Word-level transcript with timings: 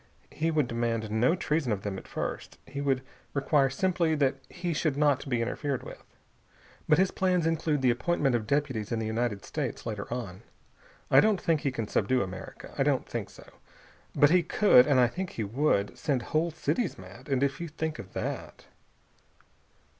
He 0.31 0.49
would 0.49 0.67
demand 0.67 1.11
no 1.11 1.35
treason 1.35 1.71
of 1.71 1.83
them 1.83 1.99
at 1.99 2.07
first. 2.07 2.57
He 2.65 2.81
would 2.81 3.03
require 3.35 3.69
simply 3.69 4.15
that 4.15 4.37
he 4.49 4.73
should 4.73 4.97
not 4.97 5.29
be 5.29 5.43
interfered 5.43 5.83
with. 5.83 6.03
But 6.89 6.97
his 6.97 7.11
plans 7.11 7.45
include 7.45 7.83
the 7.83 7.91
appointment 7.91 8.33
of 8.33 8.47
deputies 8.47 8.91
in 8.91 8.97
the 8.97 9.05
United 9.05 9.45
States 9.45 9.85
later 9.85 10.11
on. 10.11 10.41
I 11.11 11.19
don't 11.19 11.39
think 11.39 11.61
he 11.61 11.71
can 11.71 11.87
subdue 11.87 12.23
America. 12.23 12.73
I 12.75 12.81
don't 12.81 13.07
think 13.07 13.29
so. 13.29 13.45
But 14.15 14.31
he 14.31 14.41
could 14.41 14.87
and 14.87 14.99
I 14.99 15.05
think 15.05 15.33
he 15.33 15.43
would 15.43 15.95
send 15.95 16.23
whole 16.23 16.49
cities 16.49 16.97
mad. 16.97 17.29
And 17.29 17.43
if 17.43 17.61
you 17.61 17.67
think 17.67 17.99
of 17.99 18.13
that...." 18.13 18.65